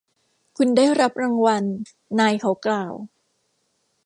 [0.57, 1.63] คุณได้รับรางวัล
[2.19, 2.93] นายเขากล่าว